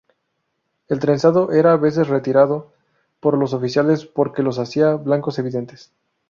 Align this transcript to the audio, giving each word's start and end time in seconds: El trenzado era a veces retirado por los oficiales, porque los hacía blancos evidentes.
El 0.87 0.97
trenzado 0.97 1.51
era 1.51 1.73
a 1.73 1.77
veces 1.77 2.07
retirado 2.07 2.71
por 3.19 3.37
los 3.37 3.53
oficiales, 3.53 4.07
porque 4.07 4.41
los 4.41 4.57
hacía 4.57 4.95
blancos 4.95 5.37
evidentes. 5.37 5.91